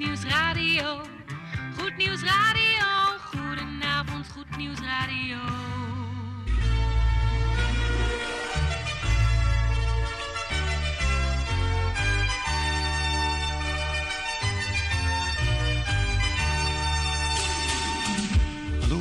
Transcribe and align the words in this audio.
Nieuws 0.00 0.24
Radio. 0.24 1.00
Goed 1.78 1.96
Nieuws 1.96 2.22
Radio. 2.22 2.86
Goedenavond, 3.36 4.26
Goed 4.32 4.56
Nieuws 4.56 4.80
Radio. 4.80 5.36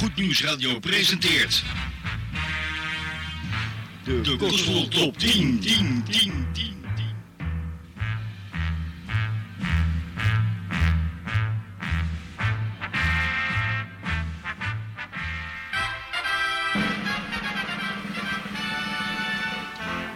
Goed 0.00 0.16
Nieuws 0.16 0.42
Radio 0.44 0.78
presenteert... 0.78 1.64
De, 4.04 4.20
De 4.20 4.38
Gospel 4.38 4.88
Top 4.88 5.18
10, 5.18 5.60
10, 5.60 6.02
10, 6.10 6.46
10. 6.52 6.74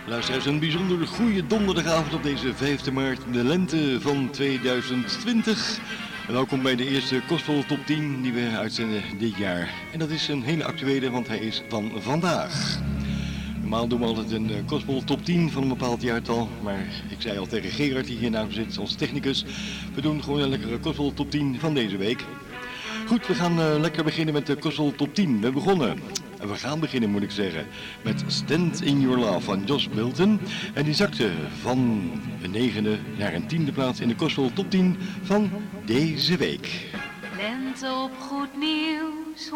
Luisteraars, 0.06 0.46
een 0.46 0.58
bijzonder 0.58 1.06
goede 1.06 1.46
donderdagavond 1.46 2.14
op 2.14 2.22
deze 2.22 2.54
5 2.54 2.92
maart, 2.92 3.20
de 3.32 3.44
lente 3.44 3.98
van 4.00 4.30
2020. 4.30 5.78
Welkom 6.28 6.62
bij 6.62 6.76
de 6.76 6.88
eerste 6.88 7.22
Gospel 7.26 7.64
Top 7.64 7.86
10 7.86 8.22
die 8.22 8.32
we 8.32 8.56
uitzenden 8.56 9.02
dit 9.18 9.36
jaar. 9.36 9.70
En 9.92 9.98
dat 9.98 10.10
is 10.10 10.28
een 10.28 10.42
hele 10.42 10.64
actuele, 10.64 11.10
want 11.10 11.28
hij 11.28 11.38
is 11.38 11.62
van 11.68 11.92
vandaag. 11.96 12.80
Normaal 13.60 13.88
doen 13.88 14.00
we 14.00 14.06
altijd 14.06 14.30
een 14.30 14.50
eh, 14.50 14.56
Gospel 14.66 15.04
Top 15.04 15.24
10 15.24 15.50
van 15.50 15.62
een 15.62 15.68
bepaald 15.68 16.02
jaartal. 16.02 16.48
Maar 16.62 16.86
ik 17.08 17.16
zei 17.18 17.38
al 17.38 17.46
tegen 17.46 17.70
Gerard, 17.70 18.06
die 18.06 18.18
hier 18.18 18.30
naast 18.30 18.54
zit, 18.54 18.78
als 18.78 18.94
technicus. 18.94 19.44
We 19.94 20.00
doen 20.00 20.22
gewoon 20.22 20.40
een 20.40 20.48
lekkere 20.48 20.78
Gospel 20.82 21.12
Top 21.14 21.30
10 21.30 21.56
van 21.58 21.74
deze 21.74 21.96
week. 21.96 22.24
Goed, 23.06 23.26
we 23.26 23.34
gaan 23.34 23.60
eh, 23.60 23.80
lekker 23.80 24.04
beginnen 24.04 24.34
met 24.34 24.46
de 24.46 24.56
Gospel 24.60 24.94
Top 24.96 25.14
10. 25.14 25.40
We 25.40 25.52
begonnen. 25.52 25.98
En 26.44 26.50
we 26.50 26.56
gaan 26.56 26.80
beginnen, 26.80 27.10
moet 27.10 27.22
ik 27.22 27.30
zeggen, 27.30 27.66
met 28.02 28.22
Stand 28.26 28.82
in 28.82 29.00
Your 29.00 29.18
Love 29.18 29.40
van 29.40 29.62
Josh 29.64 29.86
Milton. 29.94 30.40
En 30.74 30.84
die 30.84 30.94
zakte 30.94 31.30
van 31.60 31.78
een 32.42 32.50
negende 32.50 32.98
naar 33.18 33.34
een 33.34 33.46
tiende 33.46 33.72
plaats 33.72 34.00
in 34.00 34.08
de 34.08 34.14
Gospel 34.16 34.50
Top 34.52 34.70
10 34.70 34.96
van 35.22 35.50
deze 35.84 36.36
week. 36.36 36.70
Lente 37.36 37.92
op 38.04 38.10
Goed 38.18 38.56
Nieuws 38.58 39.50
102.4. 39.50 39.54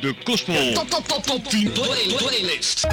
De 0.00 0.14
Gospel 0.24 0.72
Top, 0.72 0.88
top, 0.90 1.08
top, 1.08 1.22
top 1.22 1.44
10 1.44 1.72
play- 1.72 2.14
playlist. 2.16 2.86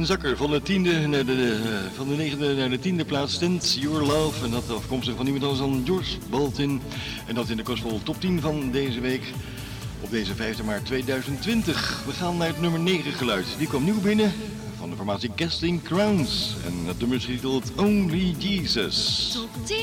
Een 0.00 0.06
zakker 0.06 0.36
van 0.36 0.50
de 0.50 0.62
tiende 0.62 1.06
naar 1.06 1.24
de, 1.24 1.60
eh, 1.64 1.96
van 1.96 2.08
de 2.08 2.14
negende 2.14 2.54
naar 2.54 2.70
de 2.70 2.78
tiende 2.78 3.04
plaats. 3.04 3.34
Stand 3.34 3.76
Your 3.80 4.06
Love. 4.06 4.44
En 4.44 4.50
dat 4.50 4.70
afkomstig 4.70 5.14
van 5.14 5.24
niemand 5.24 5.44
anders 5.44 5.60
dan 5.60 5.82
George 5.86 6.16
Baltin. 6.30 6.80
En 7.26 7.34
dat 7.34 7.48
in 7.48 7.56
de 7.56 7.64
Gospel 7.64 8.00
Top 8.02 8.20
10 8.20 8.40
van 8.40 8.70
deze 8.70 9.00
week. 9.00 9.22
Op 10.00 10.10
deze 10.10 10.34
5 10.34 10.62
maart 10.62 10.86
2020. 10.86 12.02
We 12.06 12.12
gaan 12.12 12.36
naar 12.36 12.46
het 12.46 12.60
nummer 12.60 12.80
9 12.80 13.12
geluid. 13.12 13.46
Die 13.58 13.66
kwam 13.66 13.84
nieuw 13.84 14.00
binnen 14.00 14.32
van 14.78 14.90
de 14.90 14.96
formatie 14.96 15.30
Casting 15.36 15.82
Crowns. 15.82 16.54
En 16.66 16.86
het 16.86 16.98
nummer 16.98 17.16
is 17.16 17.24
getiteld 17.24 17.72
Only 17.76 18.34
Jesus. 18.38 19.30
Top 19.32 19.66
10, 19.66 19.76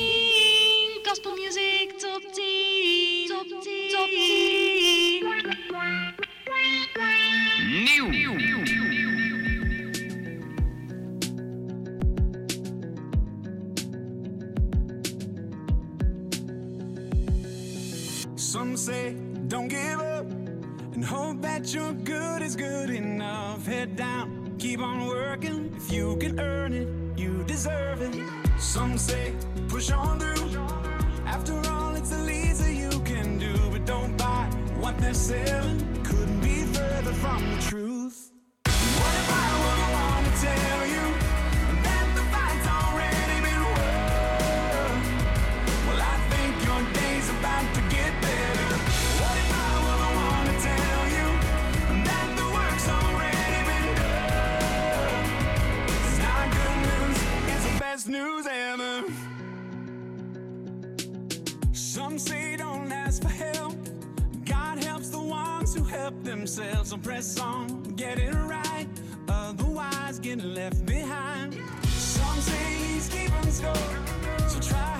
days, 72.49 73.09
keep 73.09 73.33
on. 73.33 73.51
So 73.51 74.59
try. 74.59 74.96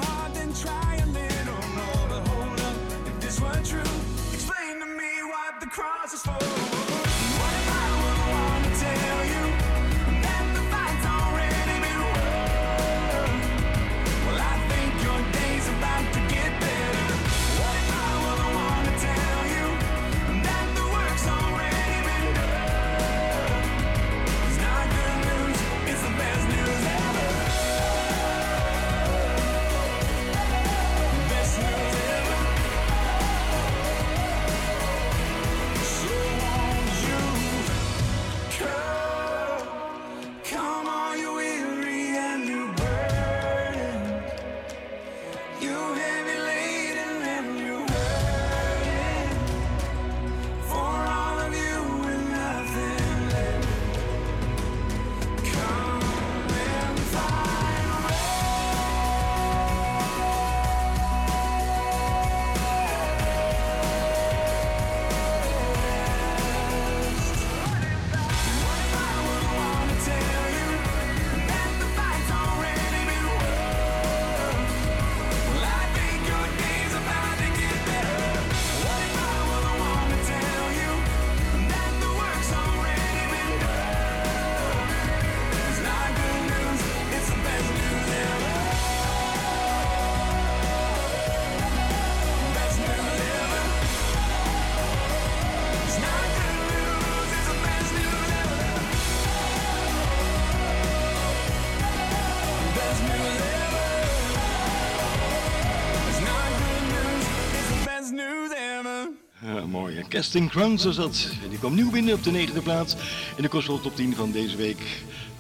Casting 110.10 110.50
Crowns 110.50 110.84
was 110.84 110.96
dat. 110.96 111.28
Die 111.50 111.60
kwam 111.60 111.76
nieuw 111.76 111.92
binnen 111.92 112.14
op 112.14 112.24
de 112.24 112.32
negende 112.32 112.62
plaats 112.62 112.96
in 113.36 113.44
de 113.44 113.50
Gospel 113.50 113.80
Top 113.80 113.96
10 113.96 114.16
van 114.16 114.32
deze 114.32 114.56
week. 114.56 114.78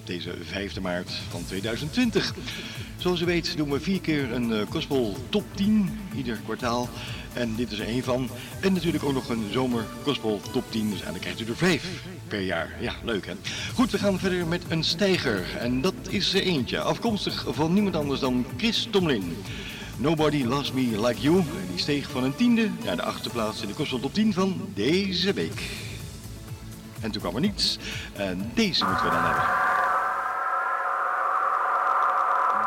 Deze 0.04 0.34
5 0.44 0.80
maart 0.80 1.12
van 1.30 1.46
2020. 1.46 2.34
Zoals 2.98 3.22
u 3.22 3.26
weet 3.26 3.58
doen 3.58 3.70
we 3.70 3.80
vier 3.80 4.02
keer 4.02 4.32
een 4.32 4.68
Gospel 4.70 5.16
Top 5.30 5.44
10 5.56 6.00
ieder 6.16 6.40
kwartaal. 6.46 6.90
En 7.34 7.56
dit 7.56 7.72
is 7.72 7.80
er 7.80 7.88
één 7.88 8.04
van. 8.04 8.30
En 8.62 8.74
natuurlijk 8.74 9.04
ook 9.04 9.14
nog 9.14 9.30
een 9.30 9.46
zomer 9.52 9.86
Gospel 10.04 10.42
Top 10.52 10.64
10. 10.70 10.82
Dus 10.82 10.92
eigenlijk 10.92 11.22
krijgt 11.22 11.42
u 11.42 11.46
er 11.46 11.58
vijf 11.58 12.04
per 12.28 12.42
jaar. 12.42 12.76
Ja, 12.80 12.94
leuk 13.04 13.26
hè. 13.26 13.34
Goed, 13.74 13.92
we 13.92 13.98
gaan 13.98 14.20
verder 14.20 14.48
met 14.48 14.64
een 14.68 14.84
stijger. 14.84 15.58
En 15.60 15.82
dat 15.82 15.94
is 16.10 16.34
er 16.34 16.42
eentje. 16.42 16.80
Afkomstig 16.80 17.46
van 17.50 17.74
niemand 17.74 17.96
anders 17.96 18.20
dan 18.20 18.46
Chris 18.58 18.88
Tomlin. 18.92 19.36
Nobody 20.00 20.44
Loves 20.44 20.72
Me 20.72 21.02
Like 21.02 21.22
You. 21.22 21.38
En 21.38 21.68
die 21.70 21.80
steeg 21.80 22.10
van 22.10 22.24
een 22.24 22.36
tiende 22.36 22.70
naar 22.84 22.96
de 22.96 23.02
achtste 23.02 23.30
plaats 23.30 23.62
in 23.62 23.68
de 23.68 23.74
Gospel 23.74 24.00
Top 24.00 24.14
10 24.14 24.34
van 24.34 24.70
deze 24.74 25.34
week. 25.34 25.70
En 27.02 27.12
toen 27.12 27.22
kwam 27.22 27.36
er 27.36 27.42
niets. 27.42 27.78
En 28.14 28.52
deze 28.54 28.86
moeten 28.86 29.06
we 29.06 29.12
dan 29.12 29.24
hebben. 29.24 29.44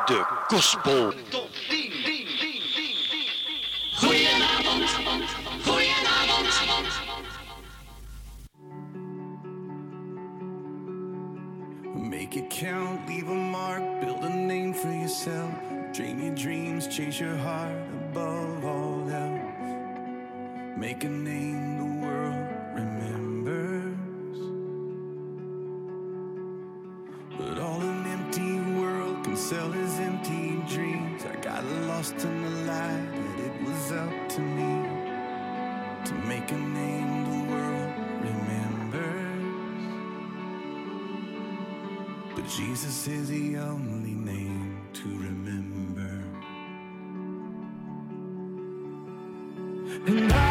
De 0.07 0.25
Gospel 0.47 1.13
Goedenavond, 3.95 4.91
goedenavond. 5.65 6.51
Make 11.95 12.39
it 12.39 12.49
count, 12.49 13.09
leave 13.09 13.31
a 13.31 13.35
mark, 13.35 14.01
build 14.01 14.25
a 14.25 14.29
name 14.29 14.75
for 14.75 14.91
yourself. 14.91 15.70
Dream 15.93 16.23
your 16.23 16.35
dreams, 16.37 16.87
chase 16.87 17.19
your 17.19 17.37
heart 17.37 17.75
above 17.93 18.65
all 18.65 19.11
else. 19.11 19.41
Make 20.77 21.03
a 21.03 21.09
name 21.09 21.79
the 21.79 22.07
world 22.07 22.47
remembers. 22.75 23.99
But 27.37 27.59
all 27.59 27.81
an 27.81 28.07
empty 28.07 28.61
world 28.81 29.25
can 29.25 29.37
sell 29.37 29.73
is 29.75 29.99
empty 29.99 30.63
dreams. 30.73 31.25
I 31.27 31.35
got 31.43 31.65
lost 31.65 32.15
in 32.25 32.43
the 32.45 32.51
light, 32.73 33.11
but 33.13 33.41
it 33.47 33.61
was 33.63 33.91
up 33.91 34.29
to 34.29 34.41
me 34.41 34.87
to 36.05 36.15
make 36.29 36.53
a 36.53 36.57
name 36.57 37.25
the 37.25 37.41
world 37.53 37.93
remembers. 38.23 39.41
But 42.37 42.47
Jesus 42.47 43.09
is 43.09 43.29
the 43.29 43.59
only 43.59 44.15
name 44.15 44.79
to 44.93 45.09
remember. 45.09 45.80
And 50.07 50.33
I, 50.33 50.50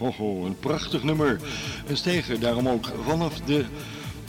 Hoho, 0.00 0.44
een 0.44 0.58
prachtig 0.58 1.02
nummer. 1.02 1.40
Een 1.86 1.96
steger, 1.96 2.40
daarom 2.40 2.68
ook 2.68 2.92
vanaf 3.04 3.40
de 3.40 3.64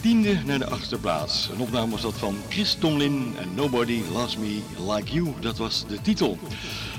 tiende 0.02 0.38
naar 0.46 0.60
de 0.60 0.70
achtste 0.70 0.98
plaats. 0.98 1.50
Een 1.54 1.60
opname 1.60 1.92
was 1.92 2.02
dat 2.02 2.14
van 2.14 2.36
Chris 2.50 2.74
Tomlin 2.74 3.34
en 3.40 3.56
Nobody 3.56 4.02
Loves 4.14 4.38
Me 4.38 4.60
Like 4.94 5.14
You. 5.14 5.34
Dat 5.40 5.58
was 5.58 5.86
de 5.88 6.02
titel. 6.02 6.38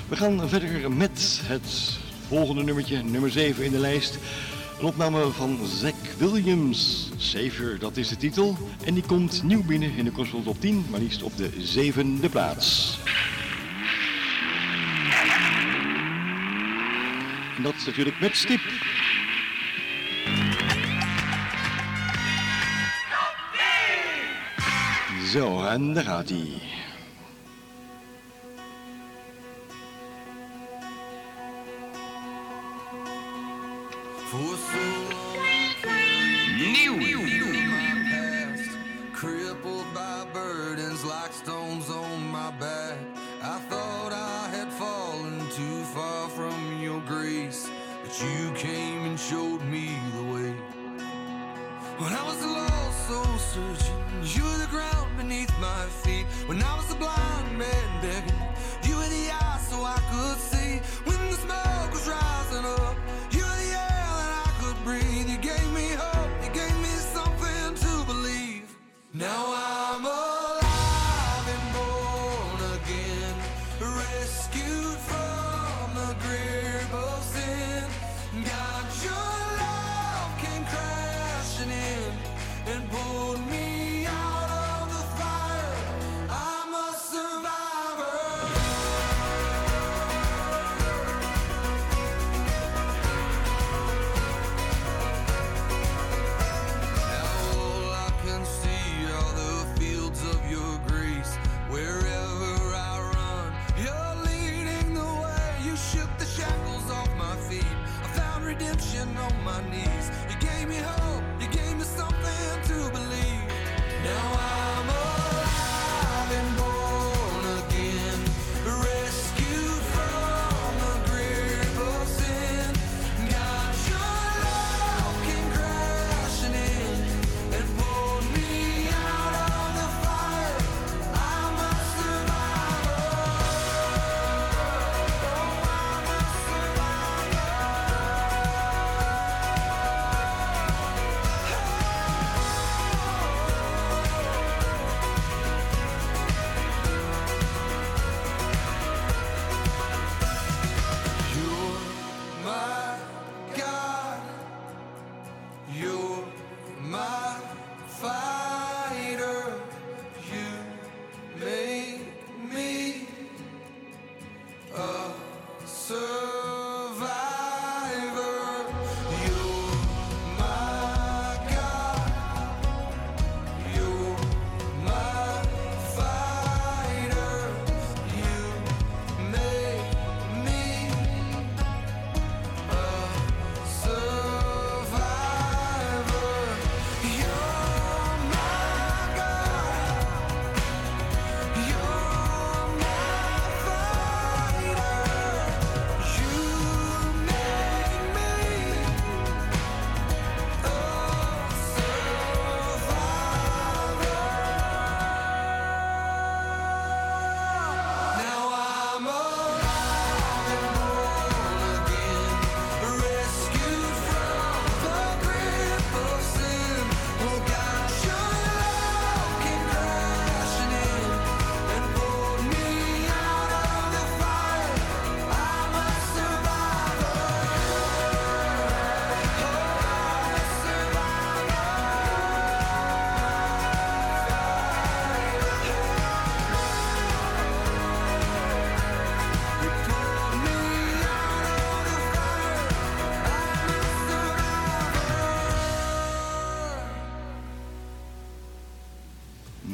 We 0.07 0.15
gaan 0.15 0.49
verder 0.49 0.91
met 0.91 1.41
het 1.43 1.97
volgende 2.27 2.63
nummertje, 2.63 3.03
nummer 3.03 3.31
7 3.31 3.65
in 3.65 3.71
de 3.71 3.79
lijst. 3.79 4.17
Een 4.79 4.85
opname 4.85 5.31
van 5.31 5.59
Zack 5.79 5.95
Williams. 6.17 7.09
Savior, 7.17 7.79
dat 7.79 7.97
is 7.97 8.07
de 8.07 8.17
titel. 8.17 8.57
En 8.85 8.93
die 8.93 9.03
komt 9.03 9.43
nieuw 9.43 9.63
binnen 9.63 9.95
in 9.95 10.05
de 10.05 10.11
Consult 10.11 10.47
op 10.47 10.61
10, 10.61 10.85
maar 10.89 10.99
liefst 10.99 11.23
op 11.23 11.37
de 11.37 11.49
zevende 11.57 12.29
plaats. 12.29 12.97
En 17.57 17.63
dat 17.63 17.73
is 17.75 17.85
natuurlijk 17.85 18.19
met 18.19 18.35
stip. 18.35 18.61
Zo, 25.31 25.63
en 25.63 25.93
daar 25.93 26.03
gaat 26.03 26.29
hij. 26.29 26.61
Nieuw. 36.57 36.97
Crippled 39.11 39.93
by 39.93 40.25
burdens 40.33 41.03
like 41.03 41.33
you 48.23 48.51
came 48.53 49.05
and 49.05 49.19
showed 49.19 49.61
me 49.63 49.97
the 50.15 50.23
way. 50.23 50.53
When 51.97 52.13
I 52.13 52.23
was 52.23 52.43
a 52.43 52.47
lost, 52.47 53.07
soul 53.07 53.37
searching, 53.37 54.01
you 54.23 54.43
were 54.43 54.57
the 54.57 54.67
ground 54.67 55.15
beneath 55.17 55.53
my 55.59 55.85
feet. 56.03 56.25
When 56.47 56.61
I 56.61 56.75
was 56.75 56.91
a 56.91 56.95
blind 56.95 57.57
man 57.57 58.01
begging, 58.01 58.41
you 58.83 58.95
were 58.95 59.09
the 59.09 59.31
eye 59.31 59.59
so 59.69 59.83
I 59.83 59.99
could 60.11 60.37
see. 60.39 60.52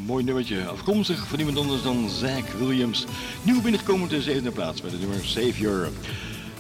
Mooi 0.10 0.24
nummertje. 0.24 0.66
Afkomstig 0.66 1.28
van 1.28 1.40
iemand 1.40 1.58
anders 1.58 1.82
dan 1.82 2.10
Zach 2.10 2.52
Williams. 2.60 3.06
Nieuw 3.44 3.62
binnengekomen 3.62 4.04
op 4.04 4.10
de 4.10 4.22
zevende 4.22 4.52
plaats 4.52 4.82
met 4.82 4.92
het 4.92 5.00
nummer 5.02 5.26
Savior. 5.26 5.90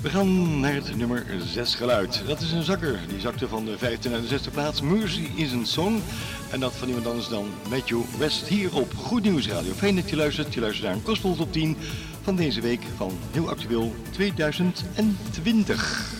We 0.01 0.09
gaan 0.09 0.59
naar 0.59 0.73
het 0.73 0.97
nummer 0.97 1.25
6 1.53 1.75
geluid. 1.75 2.21
Dat 2.27 2.41
is 2.41 2.51
een 2.51 2.63
zakker. 2.63 2.99
Die 3.07 3.19
zakte 3.19 3.47
van 3.47 3.65
de 3.65 3.77
vijfde 3.77 4.09
naar 4.09 4.21
de 4.21 4.27
zesde 4.27 4.49
plaats. 4.49 4.81
Mercy 4.81 5.27
is 5.35 5.51
een 5.51 5.65
song. 5.65 6.01
En 6.49 6.59
dat 6.59 6.73
van 6.75 6.87
iemand 6.87 7.07
anders 7.07 7.27
dan 7.27 7.47
Matthew 7.69 7.99
West 8.17 8.47
hier 8.47 8.75
op 8.75 8.93
Goed 8.95 9.23
Nieuws 9.23 9.47
Radio. 9.47 9.73
Fijn 9.73 9.95
dat 9.95 10.09
je 10.09 10.15
luistert. 10.15 10.53
Je 10.53 10.59
luistert 10.59 10.85
naar 10.87 10.95
een 10.95 11.05
Gospel 11.05 11.35
Top 11.35 11.53
10 11.53 11.77
van 12.23 12.35
deze 12.35 12.61
week 12.61 12.81
van 12.97 13.17
heel 13.31 13.49
actueel 13.49 13.95
2020. 14.11 16.17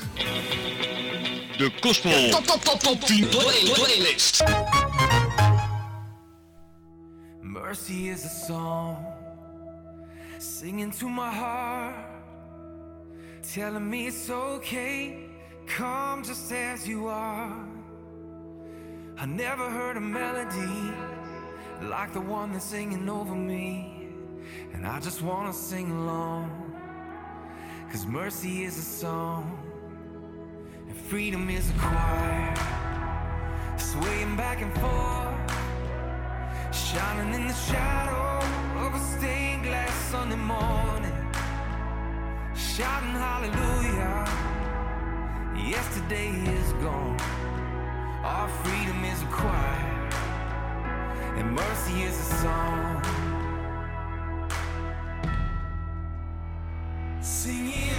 De 1.57 1.71
Gospel 1.81 2.29
Top, 2.29 2.45
top, 2.45 2.63
top, 2.63 2.79
top 2.79 3.01
10 3.01 3.27
play- 3.27 3.71
playlist. 3.73 4.43
Mercy 7.69 8.10
is 8.10 8.25
a 8.25 8.29
song 8.29 9.05
singing 10.39 10.89
to 10.89 11.08
my 11.08 11.32
heart, 11.32 11.93
telling 13.43 13.88
me 13.88 14.08
it's 14.08 14.27
okay. 14.27 15.29
Come 15.67 16.23
just 16.23 16.51
as 16.51 16.88
you 16.88 17.05
are. 17.05 17.55
I 19.19 19.25
never 19.27 19.69
heard 19.69 19.97
a 19.97 20.01
melody 20.01 20.95
like 21.84 22.12
the 22.12 22.21
one 22.21 22.53
that's 22.53 22.65
singing 22.65 23.08
over 23.08 23.36
me, 23.36 24.08
and 24.73 24.88
I 24.88 24.99
just 24.99 25.21
wanna 25.21 25.53
sing 25.53 25.91
along. 25.91 26.49
Cause 27.91 28.08
mercy 28.08 28.63
is 28.63 28.79
a 28.79 28.88
song, 29.03 29.43
and 30.88 30.97
freedom 30.97 31.47
is 31.51 31.69
a 31.69 31.73
choir, 31.73 32.55
swaying 33.77 34.36
back 34.38 34.60
and 34.60 34.73
forth. 34.79 35.38
Shining 36.71 37.34
in 37.34 37.47
the 37.47 37.53
shadow 37.53 38.45
of 38.86 38.93
a 38.93 38.99
stained 38.99 39.63
glass 39.63 39.91
Sunday 40.12 40.36
morning. 40.36 41.12
Shouting 42.55 43.10
hallelujah. 43.10 44.25
Yesterday 45.67 46.29
is 46.29 46.73
gone. 46.73 47.19
Our 48.23 48.47
freedom 48.47 49.03
is 49.03 49.21
a 49.23 49.25
choir. 49.25 50.10
And 51.38 51.55
mercy 51.55 52.03
is 52.03 52.19
a 52.19 52.36
song. 52.43 53.01
Singing. 57.21 57.98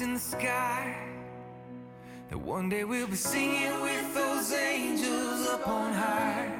In 0.00 0.14
the 0.14 0.20
sky. 0.20 0.96
That 2.30 2.38
one 2.38 2.68
day 2.68 2.84
we'll 2.84 3.06
be 3.06 3.16
singing 3.16 3.80
with 3.80 4.14
those 4.14 4.52
angels 4.52 5.46
up 5.48 5.68
on 5.68 5.92
high. 5.92 6.52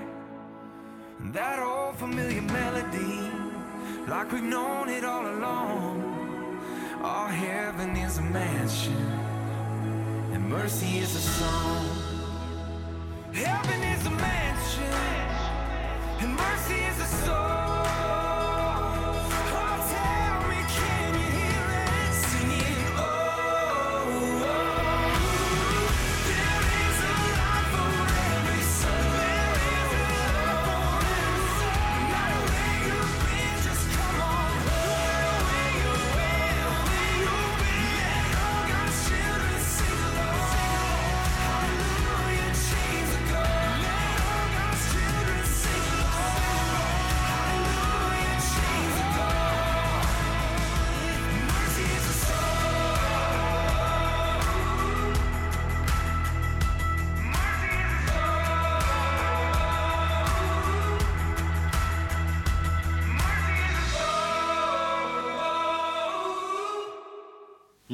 And 1.19 1.33
that 1.33 1.59
old 1.59 1.97
familiar 1.97 2.43
melody, 2.43 3.31
like 4.07 4.31
we've 4.31 4.43
known 4.43 4.89
it 4.89 5.05
all 5.05 5.27
along. 5.27 6.59
Our 7.03 7.29
heaven 7.29 7.97
is 7.97 8.19
a 8.19 8.23
mansion, 8.23 8.97
and 10.33 10.49
mercy 10.49 10.99
is 10.99 11.15
a 11.17 11.21
song. 11.21 11.94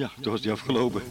Ja, 0.00 0.10
toen 0.20 0.32
was 0.32 0.40
die 0.40 0.52
afgelopen. 0.52 1.02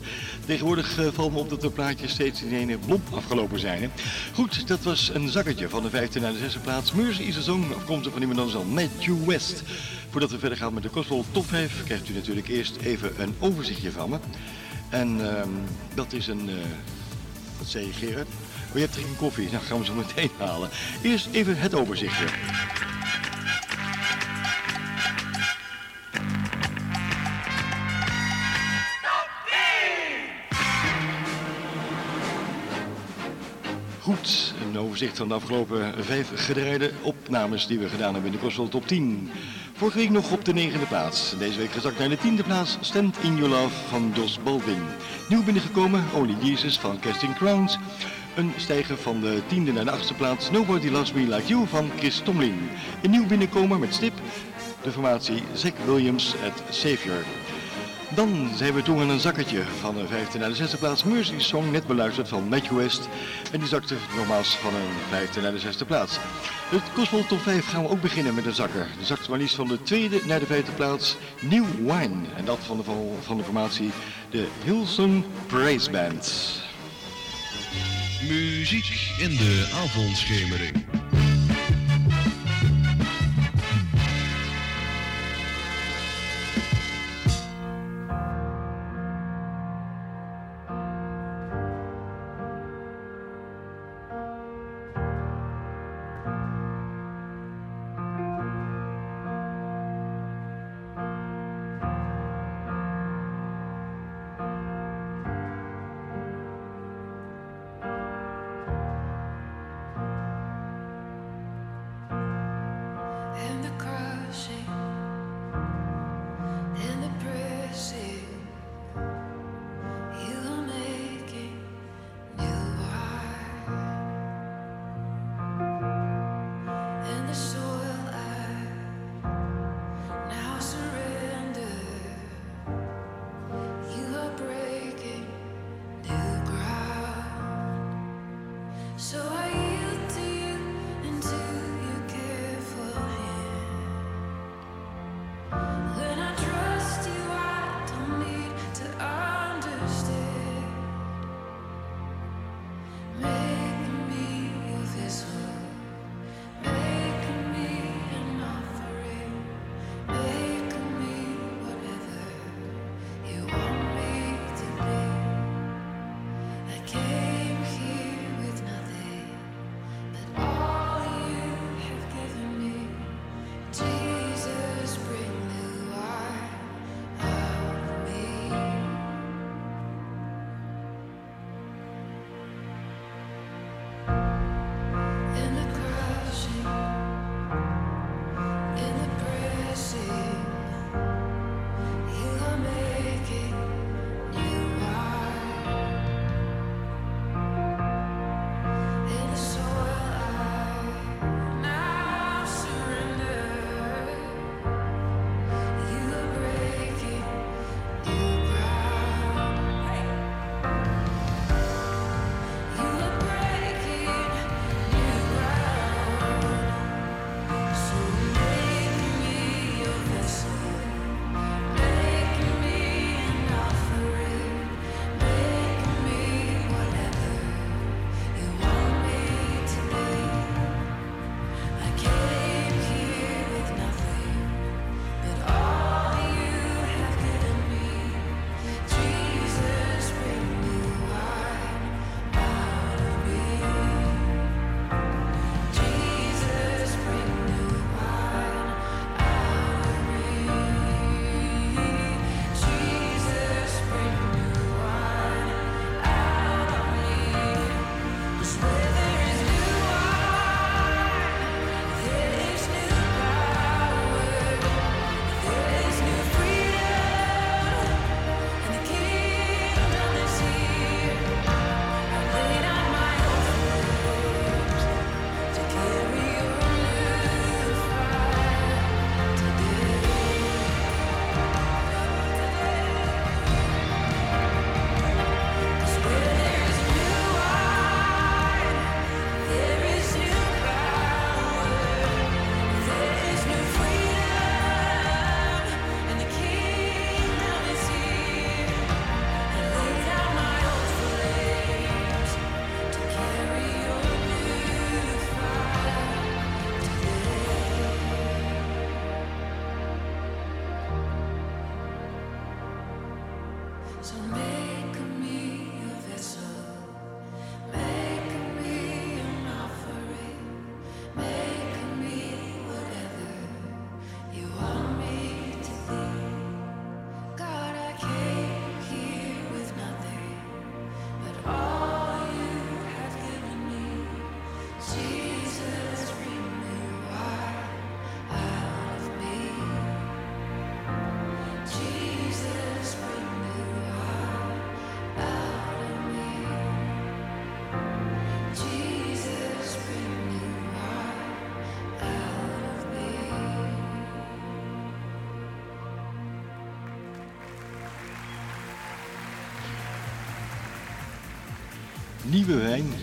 Tegenwoordig 0.46 0.98
eh, 0.98 1.08
valt 1.14 1.32
me 1.32 1.40
op 1.40 1.50
dat 1.50 1.62
de 1.62 1.70
plaatjes 1.70 2.12
steeds 2.12 2.42
in 2.42 2.54
ene 2.54 2.78
blom 2.78 3.02
afgelopen 3.14 3.60
zijn. 3.60 3.82
Hè? 3.82 3.90
Goed, 4.34 4.68
dat 4.68 4.84
was 4.84 5.12
een 5.14 5.30
zakketje 5.30 5.70
van 5.70 5.84
de 5.84 5.90
vijfde 5.90 6.20
naar 6.20 6.32
de 6.32 6.38
zesde 6.38 6.60
plaats. 6.60 6.92
Mercy 6.92 7.22
is 7.22 7.38
a 7.38 7.42
song, 7.42 7.74
afkomstig 7.76 8.12
van 8.12 8.22
iemand 8.22 8.40
anders 8.40 8.58
dan 8.58 8.74
Matthew 8.74 9.26
West. 9.26 9.64
Voordat 10.10 10.32
we 10.32 10.40
verder 10.40 10.58
gaan 10.58 10.74
met 10.74 10.84
de 10.84 10.90
Gospel 10.90 11.26
Top 11.32 11.46
5, 11.46 11.84
krijgt 11.84 12.10
u 12.10 12.14
natuurlijk 12.14 12.48
eerst 12.48 12.76
even 12.76 13.22
een 13.22 13.36
overzichtje 13.40 13.92
van 13.92 14.10
me. 14.10 14.20
En 14.90 15.36
ehm, 15.36 15.50
dat 15.94 16.14
is 16.14 16.28
een... 16.28 16.50
eh, 16.50 16.56
wat 17.58 17.68
zei 17.68 17.86
je 17.86 17.94
Gerard? 17.94 18.28
Oh, 18.68 18.74
je 18.74 18.80
hebt 18.80 18.96
geen 18.96 19.16
koffie. 19.18 19.50
Nou, 19.52 19.64
gaan 19.64 19.80
we 19.80 19.86
zo 19.86 19.94
meteen 19.94 20.32
halen. 20.38 20.70
Eerst 21.02 21.28
even 21.32 21.58
het 21.58 21.76
overzichtje. 21.76 22.26
Van 35.08 35.28
de 35.28 35.34
afgelopen 35.34 36.04
vijf 36.04 36.32
gedraaide 36.36 36.92
opnames 37.02 37.68
die 37.68 37.80
we 37.80 37.90
gedaan 37.90 38.14
hebben 38.14 38.32
in 38.32 38.38
de 38.38 38.44
Gospel 38.44 38.68
Top 38.68 38.88
10. 38.88 39.30
Vorige 39.74 39.98
week 39.98 40.10
nog 40.10 40.32
op 40.32 40.46
de 40.46 40.54
negende 40.54 40.86
plaats. 40.86 41.38
Deze 41.38 41.58
week 41.58 41.72
gezakt 41.72 42.00
naar 42.00 42.10
de 42.10 42.18
tiende 42.18 42.44
plaats. 42.44 42.78
Stand 42.82 43.18
in 43.22 43.36
Your 43.36 43.50
Love 43.50 43.76
van 43.88 44.12
Dos 44.14 44.40
Baldwin. 44.44 44.82
Nieuw 45.30 45.44
binnengekomen 45.44 46.04
Only 46.14 46.36
Jesus 46.42 46.80
van 46.80 47.00
Casting 47.00 47.36
Crowns. 47.36 47.78
Een 48.36 48.54
stijger 48.58 48.98
van 48.98 49.22
de 49.22 49.42
tiende 49.48 49.72
naar 49.72 49.86
de 49.86 49.92
achtste 49.92 50.14
plaats. 50.14 50.52
Nobody 50.52 50.90
Loves 50.90 51.14
Me 51.14 51.22
Like 51.22 51.48
You 51.48 51.68
van 51.68 51.90
Chris 51.98 52.20
Tomlin. 52.20 52.70
Een 53.04 53.12
nieuw 53.12 53.28
binnenkomer 53.28 53.80
met 53.80 53.94
stip. 53.94 54.14
De 54.82 54.92
formatie 54.92 55.44
Zach 55.54 55.86
Williams 55.86 56.36
at 56.46 56.76
Savior. 56.76 57.24
Dan 58.16 58.50
zijn 58.56 58.74
we 58.74 58.82
toe 58.82 59.02
aan 59.02 59.10
een 59.10 59.20
zakketje 59.20 59.64
van 59.80 59.96
de 59.96 60.08
vijfde 60.08 60.38
naar 60.38 60.50
de 60.50 60.56
zesde 60.56 60.78
plaats. 60.78 61.04
Mercy 61.04 61.40
Song, 61.40 61.72
net 61.72 61.88
beluisterd 61.88 62.28
van 62.28 62.48
Matthew 62.48 62.78
West. 62.78 63.10
En 63.52 63.60
die 63.60 63.68
zakte 63.68 63.96
nogmaals 64.16 64.56
van 64.56 64.76
een 64.76 64.92
vijfde 65.10 65.42
naar 65.42 65.52
de 65.52 65.60
zesde 65.60 65.86
plaats. 65.86 66.18
Het 66.70 66.82
Gospel 66.94 67.26
Top 67.26 67.42
5 67.42 67.70
gaan 67.70 67.84
we 67.84 67.90
ook 67.90 68.02
beginnen 68.02 68.34
met 68.34 68.46
een 68.46 68.54
zakker. 68.54 68.88
De 69.00 69.06
zakt 69.06 69.30
maar 69.30 69.38
liefst 69.38 69.56
van 69.56 69.68
de 69.68 69.82
tweede 69.84 70.22
naar 70.26 70.40
de 70.40 70.46
vijfde 70.46 70.72
plaats. 70.72 71.18
New 71.42 71.66
Wine. 71.78 72.26
En 72.36 72.46
dat 72.46 72.60
van 72.62 72.78
de, 72.78 72.84
van 73.22 73.38
de 73.38 73.44
formatie 73.44 73.92
de 74.30 74.48
Hilson 74.64 75.26
Praise 75.48 75.92
Band. 75.92 76.54
Muziek 78.28 79.12
in 79.20 79.30
de 79.30 79.70
avondschemering. 79.84 80.99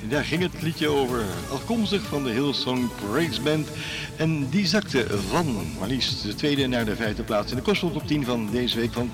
Daar 0.09 0.25
ging 0.25 0.43
het 0.43 0.63
liedje 0.63 0.89
over. 0.89 1.25
Afkomstig 1.51 2.03
van 2.03 2.25
de 2.25 2.31
Hillsong 2.31 2.89
Praise 2.95 3.41
Band. 3.41 3.69
En 4.17 4.49
die 4.49 4.67
zakte 4.67 5.07
van 5.29 5.67
maar 5.79 5.89
liefst 5.89 6.23
de 6.23 6.35
tweede 6.35 6.67
naar 6.67 6.85
de 6.85 6.97
vijfde 6.97 7.23
plaats 7.23 7.51
in 7.51 7.57
de 7.57 7.65
Gospel 7.65 7.93
Top 7.93 8.07
10 8.07 8.25
van 8.25 8.51
deze 8.51 8.77
week 8.79 8.93
van 8.93 9.11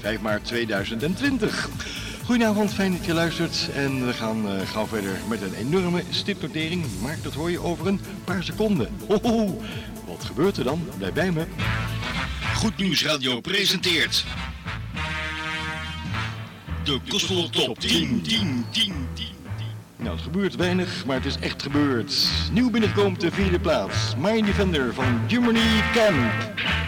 5 0.00 0.20
maart 0.20 0.44
2020. 0.44 1.68
Goedenavond, 2.24 2.72
fijn 2.74 2.92
dat 2.92 3.04
je 3.04 3.14
luistert. 3.14 3.68
En 3.74 4.06
we 4.06 4.12
gaan 4.12 4.48
eh, 4.48 4.68
gauw 4.68 4.86
verder 4.86 5.18
met 5.28 5.42
een 5.42 5.54
enorme 5.54 6.02
stipnotering. 6.10 6.84
Maar 7.00 7.18
dat 7.22 7.34
hoor 7.34 7.50
je 7.50 7.60
over 7.60 7.86
een 7.86 8.00
paar 8.24 8.42
seconden. 8.42 8.88
Hoho, 9.08 9.60
wat 10.06 10.24
gebeurt 10.24 10.56
er 10.56 10.64
dan? 10.64 10.88
Blijf 10.98 11.12
bij 11.12 11.32
me. 11.32 11.46
Goed 12.54 12.76
Nieuws 12.76 13.04
Radio 13.04 13.40
presenteert. 13.40 14.24
De 16.84 17.00
Gospel 17.08 17.50
Top 17.50 17.80
10, 17.80 18.22
10, 18.22 18.64
10, 18.70 18.94
10. 19.14 19.41
Nou, 20.02 20.14
het 20.14 20.24
gebeurt 20.24 20.56
weinig, 20.56 21.06
maar 21.06 21.16
het 21.16 21.24
is 21.24 21.38
echt 21.38 21.62
gebeurd. 21.62 22.28
Nieuw 22.52 22.70
binnenkomt 22.70 23.20
de 23.20 23.30
vierde 23.30 23.60
plaats. 23.60 24.16
My 24.16 24.42
Defender 24.42 24.94
van 24.94 25.20
Germany 25.26 25.82
Camp. 25.92 26.81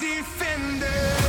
Defender. 0.00 1.19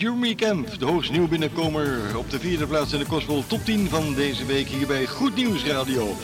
Jeremy 0.00 0.34
Camp, 0.34 0.78
de 0.78 0.84
hoogst 0.84 1.10
nieuw 1.10 1.28
binnenkomer 1.28 2.16
op 2.16 2.30
de 2.30 2.38
vierde 2.38 2.66
plaats 2.66 2.92
in 2.92 2.98
de 2.98 3.04
Gospel 3.04 3.44
Top 3.46 3.64
10 3.64 3.88
van 3.88 4.14
deze 4.14 4.46
week 4.46 4.66
hier 4.66 4.86
bij 4.86 5.06
Goed 5.06 5.36
Nieuws 5.36 5.64
Radio. 5.64 6.16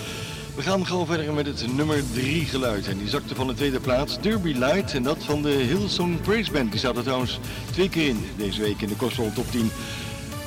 We 0.54 0.62
gaan 0.62 0.86
gauw 0.86 1.06
verder 1.06 1.32
met 1.32 1.46
het 1.46 1.76
nummer 1.76 2.02
3 2.12 2.44
geluid. 2.44 2.88
En 2.88 2.98
die 2.98 3.08
zakte 3.08 3.34
van 3.34 3.46
de 3.46 3.54
tweede 3.54 3.80
plaats, 3.80 4.20
Derby 4.20 4.52
Light. 4.52 4.94
En 4.94 5.02
dat 5.02 5.24
van 5.24 5.42
de 5.42 5.50
Hillsong 5.50 6.20
Praise 6.20 6.52
Band. 6.52 6.72
Die 6.72 6.88
er 6.88 7.02
trouwens 7.02 7.38
twee 7.70 7.88
keer 7.88 8.08
in 8.08 8.24
deze 8.36 8.60
week 8.60 8.80
in 8.80 8.88
de 8.88 8.98
Gospel 8.98 9.32
Top 9.34 9.50
10. 9.50 9.70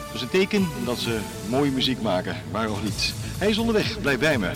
Dat 0.06 0.15
is 0.15 0.22
een 0.22 0.30
teken 0.30 0.68
dat 0.86 0.98
ze 0.98 1.20
mooie 1.50 1.72
muziek 1.72 2.02
maken. 2.02 2.38
Waarom 2.52 2.84
niet? 2.84 3.13
Hij 3.38 3.50
is 3.50 3.58
onderweg, 3.58 4.02
blijf 4.02 4.20
bij 4.20 4.38
me. 4.38 4.52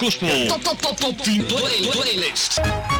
Gospel 0.00 0.48
Top, 0.48 0.62
top, 0.62 0.78
top, 0.80 0.96
top 0.96 1.16
10 1.18 1.44
play- 1.44 1.84
playlist. 1.92 2.99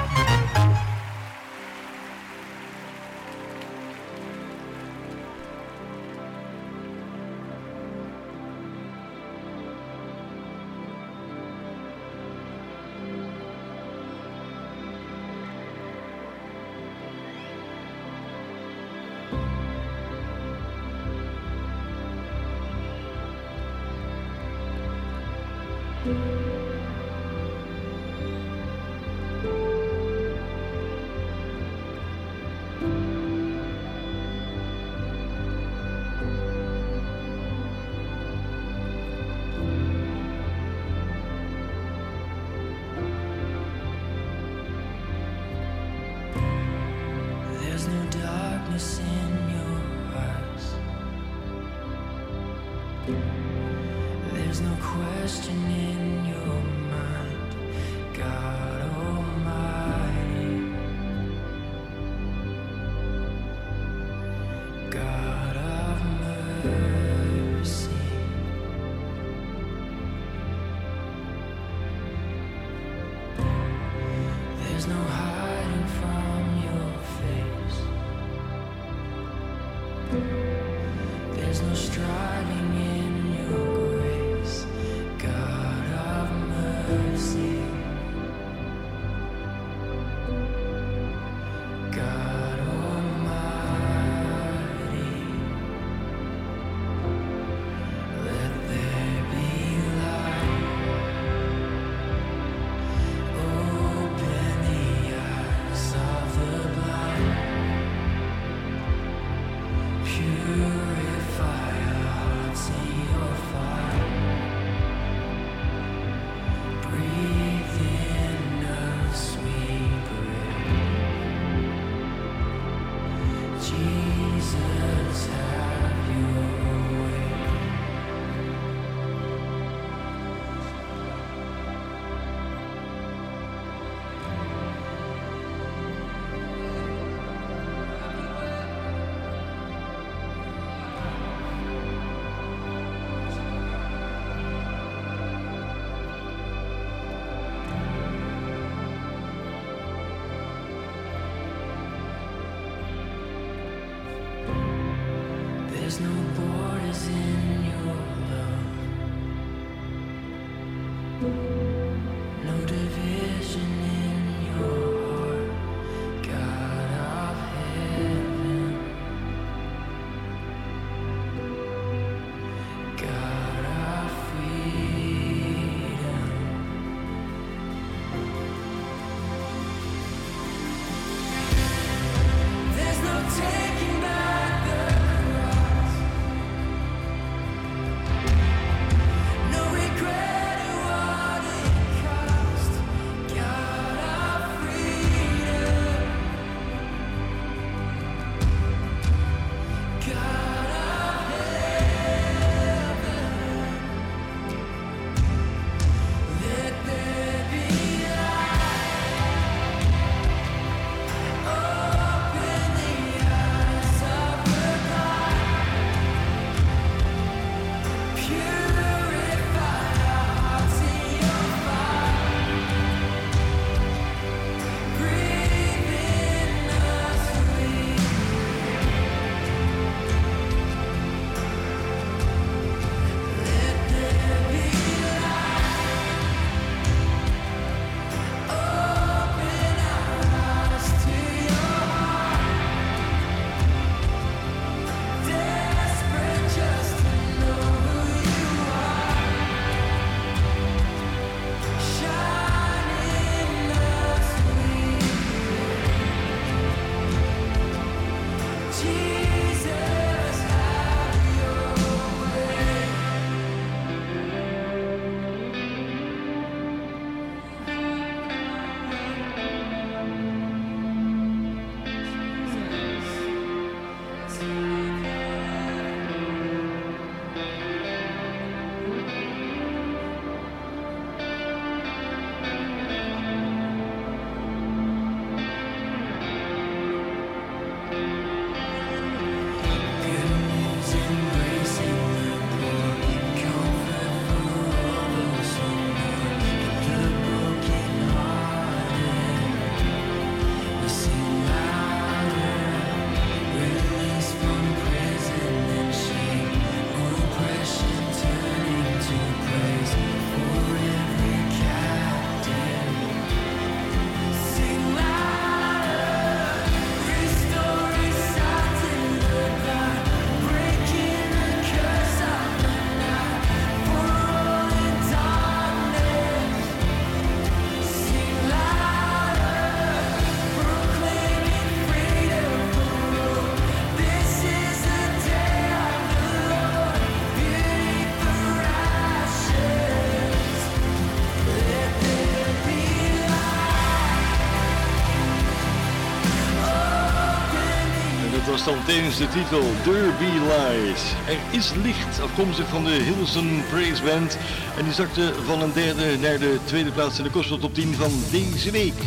Was 348.65 349.19
de 349.19 349.29
titel 349.29 349.63
Derby 349.85 350.25
Lies. 350.25 351.03
Er 351.27 351.39
is 351.51 351.73
licht, 351.83 352.21
afkomstig 352.21 352.69
van 352.69 352.85
de 352.85 352.91
Hilson 352.91 353.63
Praise 353.71 354.03
Band. 354.03 354.39
En 354.79 354.85
die 354.85 354.93
zakte 354.93 355.33
van 355.45 355.63
een 355.63 355.73
derde 355.73 356.19
naar 356.19 356.39
de 356.39 356.59
tweede 356.65 356.91
plaats 356.91 357.19
in 357.19 357.25
de 357.25 357.31
Gospel 357.31 357.59
Top 357.59 357.75
10 357.75 357.95
van 357.95 358.13
deze 358.31 358.71
week. 358.71 358.99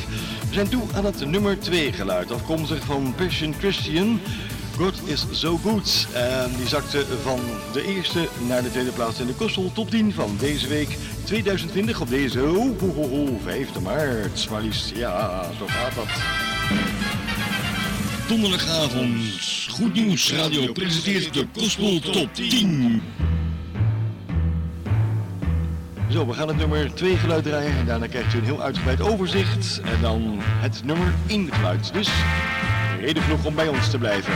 We 0.49 0.53
zijn 0.53 0.69
toe 0.69 0.81
aan 0.95 1.05
het 1.05 1.25
nummer 1.25 1.59
2 1.59 1.93
geluid, 1.93 2.31
afkomstig 2.31 2.85
van 2.85 3.13
Passion 3.15 3.53
Christian. 3.59 4.19
God 4.77 5.01
is 5.05 5.25
so 5.31 5.57
good. 5.57 6.07
En 6.13 6.51
die 6.57 6.67
zakte 6.67 7.05
van 7.21 7.39
de 7.73 7.85
eerste 7.85 8.27
naar 8.47 8.63
de 8.63 8.71
tweede 8.71 8.91
plaats 8.91 9.19
in 9.19 9.27
de 9.27 9.33
Gospel 9.37 9.71
Top 9.73 9.89
10 9.89 10.13
van 10.13 10.35
deze 10.39 10.67
week 10.67 10.97
2020 11.23 12.01
op 12.01 12.09
deze 12.09 12.41
oh, 12.41 12.83
oh, 12.83 12.97
oh, 12.97 13.11
oh, 13.11 13.41
5 13.43 13.79
maart. 13.79 14.49
Maar 14.49 14.61
liefst, 14.61 14.95
ja, 14.95 15.43
zo 15.57 15.65
gaat 15.67 15.95
dat. 15.95 16.32
Donderdagavond. 18.33 19.67
Goed 19.69 19.93
Nieuws 19.93 20.33
Radio 20.33 20.71
presenteert 20.71 21.33
de 21.33 21.47
Gospel 21.53 21.99
Top 21.99 22.33
10. 22.33 23.01
Zo, 26.09 26.27
we 26.27 26.33
gaan 26.33 26.47
het 26.47 26.57
nummer 26.57 26.93
2 26.93 27.17
geluid 27.17 27.43
draaien 27.43 27.77
en 27.77 27.85
daarna 27.85 28.07
krijgt 28.07 28.33
u 28.33 28.37
een 28.37 28.43
heel 28.43 28.61
uitgebreid 28.61 29.01
overzicht. 29.01 29.81
En 29.83 30.01
dan 30.01 30.37
het 30.39 30.81
nummer 30.85 31.13
1 31.27 31.53
geluid. 31.53 31.93
Dus 31.93 32.09
reden 32.99 33.23
genoeg 33.23 33.45
om 33.45 33.55
bij 33.55 33.67
ons 33.67 33.89
te 33.89 33.97
blijven. 33.97 34.33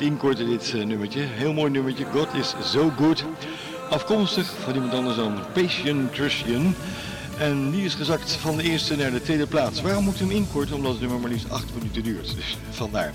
Inkorten 0.00 0.48
dit 0.48 0.74
eh, 0.74 0.84
nummertje. 0.84 1.20
Heel 1.20 1.52
mooi 1.52 1.70
nummertje, 1.70 2.04
God 2.04 2.34
is 2.34 2.54
so 2.64 2.92
good. 2.96 3.24
Afkomstig 3.90 4.54
van 4.64 4.74
iemand 4.74 4.92
anders 4.92 5.16
dan 5.16 5.38
Patient 5.52 6.12
Christian. 6.12 6.74
En 7.38 7.70
die 7.70 7.84
is 7.84 7.94
gezakt 7.94 8.32
van 8.32 8.56
de 8.56 8.62
eerste 8.62 8.96
naar 8.96 9.10
de 9.10 9.22
tweede 9.22 9.46
plaats. 9.46 9.80
Waarom 9.80 10.04
moet 10.04 10.14
ik 10.14 10.20
hem 10.20 10.30
inkorten? 10.30 10.76
Omdat 10.76 10.90
het 10.92 11.00
nummer 11.00 11.20
maar 11.20 11.30
liefst 11.30 11.50
8 11.50 11.64
minuten 11.74 12.02
duurt. 12.02 12.34
Dus 12.36 12.56
vandaar. 12.70 13.12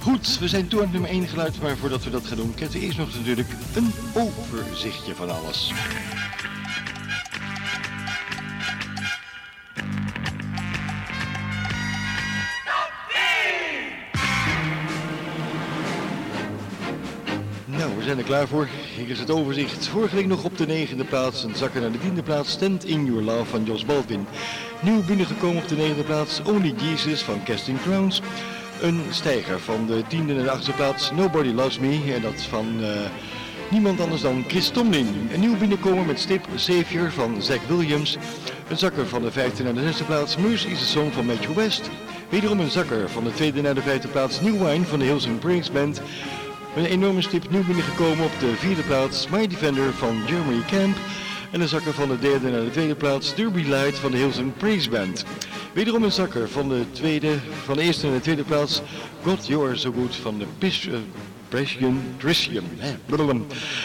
Goed, 0.00 0.38
we 0.38 0.48
zijn 0.48 0.68
toe 0.68 0.82
aan 0.82 0.90
nummer 0.92 1.10
1 1.10 1.28
geluid, 1.28 1.62
maar 1.62 1.76
voordat 1.76 2.04
we 2.04 2.10
dat 2.10 2.26
gaan 2.26 2.36
doen, 2.36 2.54
kent 2.54 2.74
u 2.74 2.80
eerst 2.80 2.98
nog 2.98 3.14
natuurlijk 3.14 3.48
een 3.74 3.92
overzichtje 4.14 5.14
van 5.14 5.30
alles. 5.30 5.72
We 17.98 18.04
zijn 18.04 18.18
er 18.18 18.24
klaar 18.24 18.48
voor. 18.48 18.68
Hier 18.96 19.10
is 19.10 19.18
het 19.18 19.30
overzicht. 19.30 19.88
Vorige 19.88 20.14
week 20.16 20.26
nog 20.26 20.44
op 20.44 20.58
de 20.58 20.66
negende 20.66 21.04
plaats 21.04 21.44
en 21.44 21.56
zakken 21.56 21.80
naar 21.80 21.92
de 21.92 21.98
tiende 21.98 22.22
plaats 22.22 22.50
Stand 22.50 22.84
in 22.84 23.04
Your 23.04 23.22
Love 23.22 23.44
van 23.44 23.64
Jos 23.64 23.84
Baldwin. 23.84 24.26
Nieuw 24.80 25.02
binnengekomen 25.02 25.62
op 25.62 25.68
de 25.68 25.76
negende 25.76 26.02
plaats 26.02 26.42
Only 26.42 26.74
Jesus 26.76 27.22
van 27.22 27.42
Casting 27.44 27.80
Crowns. 27.82 28.22
Een 28.80 29.02
stijger 29.10 29.60
van 29.60 29.86
de 29.86 30.02
tiende 30.08 30.34
naar 30.34 30.44
de 30.44 30.50
achtste 30.50 30.72
plaats 30.72 31.10
Nobody 31.10 31.48
Loves 31.48 31.78
Me 31.78 32.12
en 32.14 32.22
dat 32.22 32.42
van 32.42 32.66
eh, 32.80 32.88
niemand 33.70 34.00
anders 34.00 34.22
dan 34.22 34.44
Chris 34.48 34.68
Tomlin. 34.68 35.28
Een 35.32 35.40
nieuw 35.40 35.56
binnenkomen 35.56 36.06
met 36.06 36.20
stip 36.20 36.46
Savior 36.54 37.10
van 37.10 37.42
Zach 37.42 37.66
Williams. 37.66 38.16
Een 38.68 38.78
zakker 38.78 39.06
van 39.06 39.22
de 39.22 39.30
vijfde 39.30 39.62
naar 39.62 39.74
de 39.74 39.82
zesde 39.82 40.04
plaats 40.04 40.36
Mercy 40.36 40.68
is 40.68 40.82
a 40.82 40.84
Song 40.84 41.10
van 41.10 41.26
Matthew 41.26 41.54
West. 41.54 41.90
Wederom 42.28 42.60
een 42.60 42.70
zakker 42.70 43.10
van 43.10 43.24
de 43.24 43.32
tweede 43.32 43.60
naar 43.60 43.74
de 43.74 43.82
vijfde 43.82 44.08
plaats 44.08 44.40
New 44.40 44.66
Wine 44.66 44.84
van 44.84 44.98
de 44.98 45.04
Hills 45.04 45.26
and 45.26 45.40
Brings 45.40 45.72
Band. 45.72 46.00
Een 46.76 46.84
enorme 46.84 47.22
stip 47.22 47.50
nieuw 47.50 47.64
binnengekomen 47.64 48.24
op 48.24 48.40
de 48.40 48.54
vierde 48.56 48.82
plaats 48.82 49.28
My 49.28 49.46
Defender 49.46 49.92
van 49.92 50.22
Jeremy 50.26 50.62
Camp. 50.66 50.96
En 51.50 51.60
een 51.60 51.68
zakker 51.68 51.92
van 51.92 52.08
de 52.08 52.18
derde 52.18 52.50
naar 52.50 52.64
de 52.64 52.70
tweede 52.70 52.94
plaats 52.94 53.34
Derby 53.34 53.62
Light 53.62 53.98
van 53.98 54.10
de 54.10 54.16
Hills 54.16 54.38
and 54.38 54.56
Praise 54.56 54.90
Band. 54.90 55.24
Wederom 55.72 56.02
een 56.02 56.12
zakker 56.12 56.48
van 56.48 56.68
de, 56.68 56.84
tweede, 56.90 57.38
van 57.64 57.76
de 57.76 57.82
eerste 57.82 58.06
naar 58.06 58.14
de 58.14 58.20
tweede 58.20 58.42
plaats 58.42 58.82
God 59.22 59.46
You 59.46 59.66
Are 59.66 59.76
So 59.76 59.92
Good 59.92 60.16
van 60.16 60.38
de 60.38 60.46
Pis, 60.58 60.86
uh, 60.86 60.98
blablabla. 63.06 63.44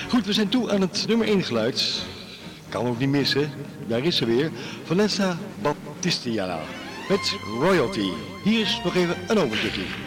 Goed, 0.09 0.25
we 0.25 0.33
zijn 0.33 0.49
toe 0.49 0.71
aan 0.71 0.81
het 0.81 1.05
nummer 1.07 1.27
1 1.27 1.43
geluid. 1.43 2.01
Kan 2.69 2.85
ook 2.85 2.99
niet 2.99 3.09
missen, 3.09 3.51
daar 3.87 4.03
is 4.03 4.15
ze 4.15 4.25
weer. 4.25 4.51
Vanessa 4.83 5.37
Battistiana 5.61 6.59
met 7.09 7.35
Royalty. 7.59 8.09
Hier 8.43 8.61
is 8.61 8.81
nog 8.83 8.95
even 8.95 9.15
een 9.27 9.39
overzichtje. 9.39 10.02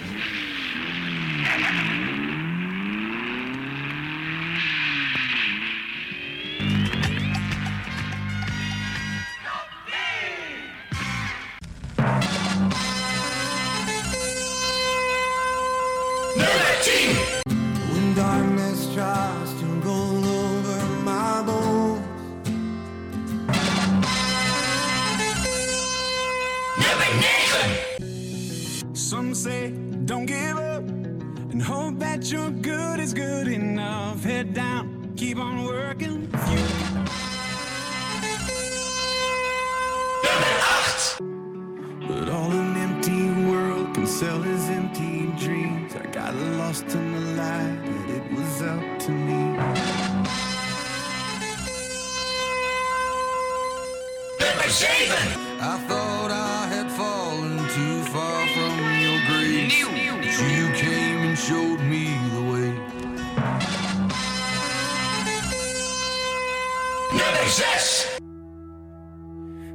That 32.27 32.33
your 32.33 32.51
good 32.51 33.01
is 33.01 33.15
good 33.15 33.49
enough. 33.49 34.25
Head 34.25 34.55
down, 34.55 35.13
keep 35.17 35.39
on 35.39 35.65
working. 35.65 36.29
But 42.09 42.29
all 42.29 42.51
an 42.51 42.77
empty 42.77 43.31
world 43.51 43.95
can 43.95 44.07
sell 44.07 44.43
is 44.43 44.69
empty 44.71 45.33
dreams. 45.45 45.95
I 45.95 46.07
got 46.07 46.35
lost 46.35 46.85
in 46.95 47.13
the 47.13 47.21
light, 47.43 47.79
but 47.85 48.11
it 48.17 48.33
was 48.33 48.63
up 48.63 48.99
to 49.01 49.11
me. 49.11 49.59
I 55.59 55.79
thought 55.89 56.06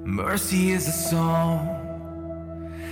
Mercy 0.03 0.72
is 0.72 0.89
a 0.89 0.91
song 0.91 1.69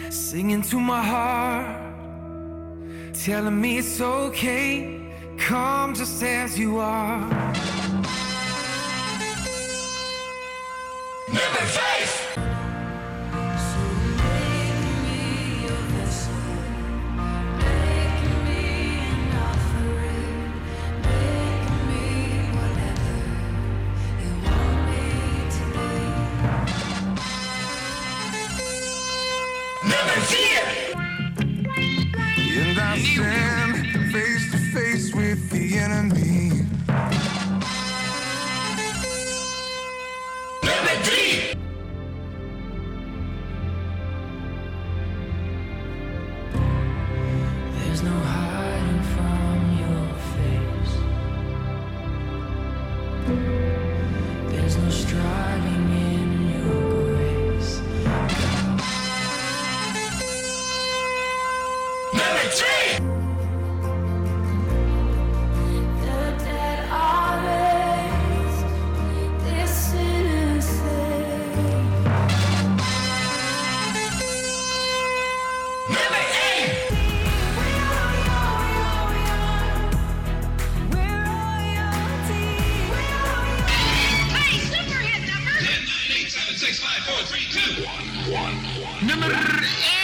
singing 0.10 0.62
to 0.62 0.80
my 0.80 1.04
heart, 1.04 3.14
telling 3.14 3.60
me 3.60 3.80
it's 3.80 4.00
okay. 4.00 5.02
Come 5.38 5.94
just 5.94 6.24
as 6.24 6.58
you 6.58 6.78
are. 6.78 7.49
three, 87.30 87.46
two, 87.52 87.86
one, 87.86 88.34
one, 88.34 88.56
one. 88.82 89.08
Number 89.08 89.28
eight. 89.28 89.99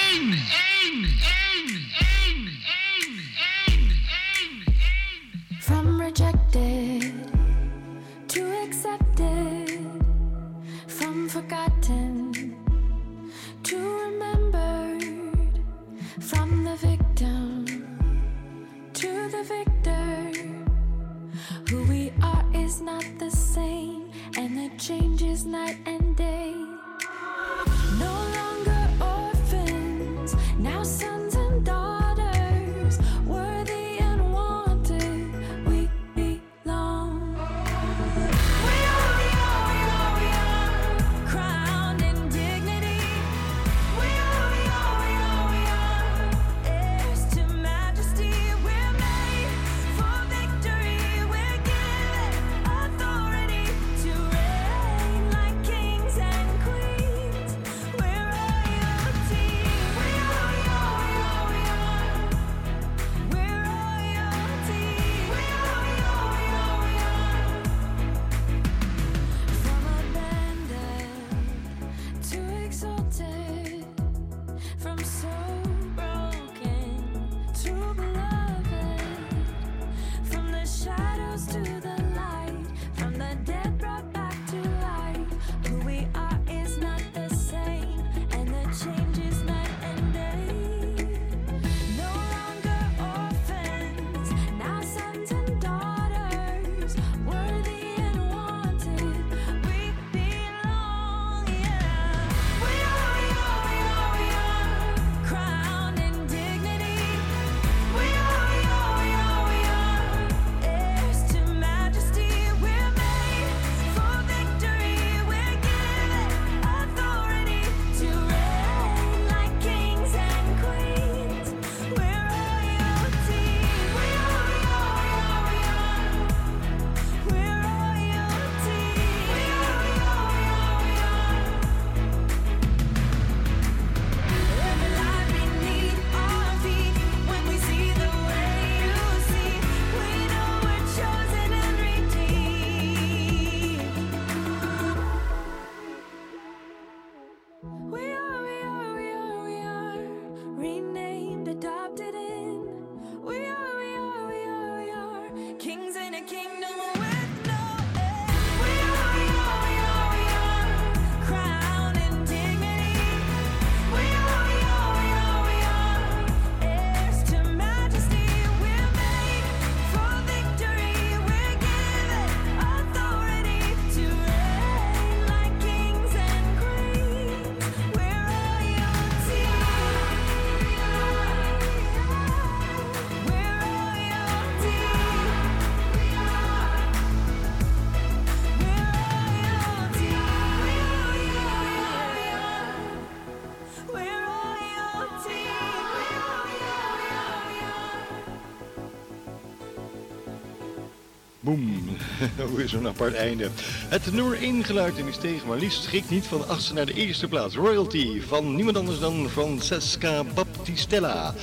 Boom. 202.38 202.56
Weer 202.56 202.70
zo'n 202.70 202.88
apart 202.88 203.14
einde. 203.14 203.50
Het 203.90 204.14
nummer 204.14 204.42
1 204.42 204.64
geluid 204.64 204.98
in 204.98 205.06
die 205.06 205.14
steeg 205.14 205.46
maar 205.46 205.58
liefst 205.58 205.84
schrikt 205.84 206.10
niet 206.10 206.26
van 206.26 206.38
de 206.38 206.46
achtste 206.46 206.74
naar 206.74 206.86
de 206.86 206.94
eerste 206.94 207.28
plaats. 207.28 207.56
Royalty 207.56 208.22
van 208.22 208.56
niemand 208.56 208.78
anders 208.78 209.00
dan 209.00 209.30
Francesca 209.30 210.24
Baptistella. 210.34 211.34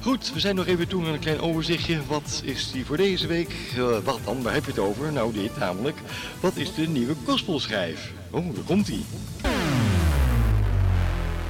Goed, 0.00 0.32
we 0.32 0.40
zijn 0.40 0.54
nog 0.54 0.66
even 0.66 0.88
toe 0.88 1.04
aan 1.04 1.12
een 1.12 1.18
klein 1.18 1.40
overzichtje. 1.40 1.98
Wat 2.06 2.42
is 2.44 2.70
die 2.72 2.84
voor 2.84 2.96
deze 2.96 3.26
week? 3.26 3.54
Eh, 3.76 3.98
wat 4.04 4.20
dan? 4.24 4.42
Waar 4.42 4.54
heb 4.54 4.64
je 4.64 4.70
het 4.70 4.80
over? 4.80 5.12
Nou 5.12 5.32
dit 5.32 5.58
namelijk. 5.58 5.96
Wat 6.40 6.56
is 6.56 6.74
de 6.74 6.88
nieuwe 6.88 7.14
gospelschijf? 7.24 8.12
Oh, 8.30 8.54
daar 8.54 8.64
komt 8.64 8.88
ie. 8.88 9.04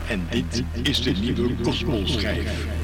En 0.08 0.26
dit 0.30 0.62
is 0.82 1.02
de 1.02 1.10
nieuwe 1.10 1.54
gospelschijf. 1.62 2.75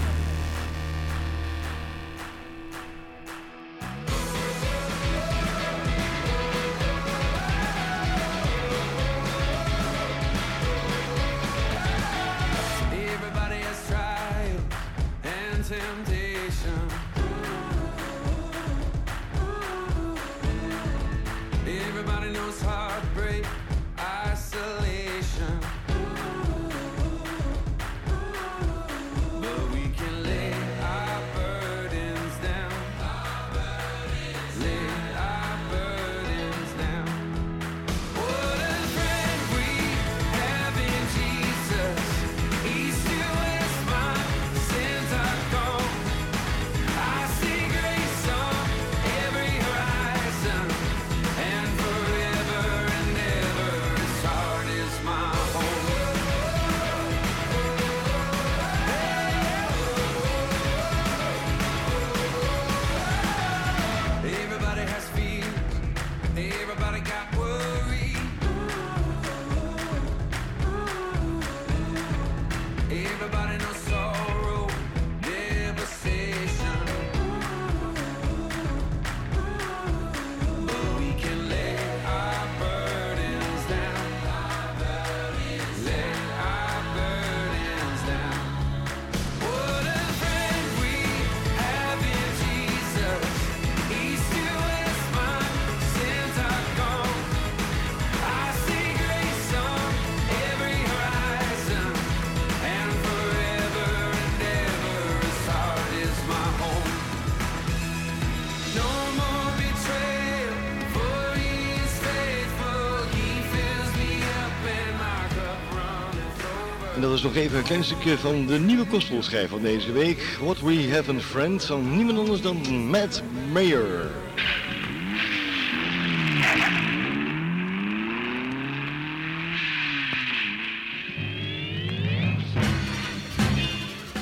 Is 117.22 117.28
nog 117.28 117.42
even 117.42 117.58
een 117.58 117.64
klein 117.64 117.84
stukje 117.84 118.18
van 118.18 118.46
de 118.46 118.58
nieuwe 118.58 118.86
gospelschijf 118.86 119.50
van 119.50 119.62
deze 119.62 119.92
week. 119.92 120.38
What 120.40 120.60
We 120.60 120.90
Have 120.92 121.14
a 121.14 121.20
Friend 121.20 121.64
van 121.64 121.96
niemand 121.96 122.18
anders 122.18 122.40
dan 122.40 122.56
Matt 122.90 123.22
Mayer. 123.52 124.10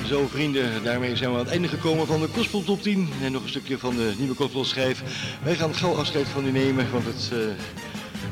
Zo 0.05 0.27
vrienden, 0.27 0.83
daarmee 0.83 1.15
zijn 1.15 1.29
we 1.29 1.35
aan 1.35 1.43
het 1.43 1.51
einde 1.51 1.67
gekomen 1.67 2.07
van 2.07 2.19
de 2.19 2.27
Gospel 2.27 2.63
Top 2.63 2.81
10. 2.81 3.09
En 3.23 3.31
nog 3.31 3.43
een 3.43 3.49
stukje 3.49 3.77
van 3.77 3.95
de 3.95 4.13
nieuwe 4.17 4.35
gospelschijf. 4.35 5.03
Wij 5.43 5.55
gaan 5.55 5.75
gauw 5.75 5.95
afscheid 5.95 6.27
van 6.27 6.45
u 6.45 6.51
nemen, 6.51 6.91
want 6.91 7.05
het 7.05 7.29
eh, 7.33 7.37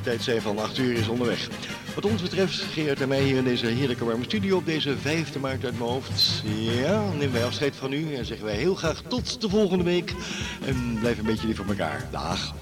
tijd 0.02 0.24
zijn 0.24 0.42
van 0.42 0.60
8 0.60 0.78
uur 0.78 0.98
is 0.98 1.08
onderweg. 1.08 1.48
Wat 2.02 2.12
ons 2.12 2.22
betreft, 2.22 2.56
Geert 2.56 3.02
en 3.02 3.08
mij 3.08 3.22
hier 3.22 3.38
in 3.38 3.44
deze 3.44 3.66
heerlijke 3.66 4.06
warme 4.06 4.24
studio 4.24 4.58
op 4.58 4.66
deze 4.66 4.98
5 4.98 5.40
maart 5.40 5.66
uit 5.66 5.78
mijn 5.78 5.90
hoofd. 5.92 6.44
Ja, 6.82 7.12
nemen 7.12 7.32
wij 7.32 7.46
afscheid 7.46 7.76
van 7.76 7.94
u 7.94 8.16
en 8.16 8.26
zeggen 8.26 8.46
wij 8.46 8.56
heel 8.56 8.76
graag 8.76 9.02
tot 9.08 9.42
de 9.42 9.50
volgende 9.50 9.84
week. 9.84 10.14
En 10.66 10.98
blijf 11.00 11.18
een 11.18 11.26
beetje 11.26 11.48
lief 11.48 11.56
voor 11.56 11.66
elkaar. 11.66 12.08
Dag. 12.12 12.54